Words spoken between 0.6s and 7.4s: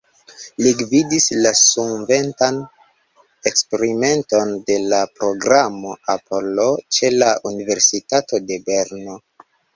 Li gvidis la sunventan eksperimenton de la programo Apollo ĉe la